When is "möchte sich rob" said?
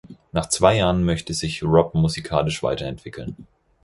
1.03-1.93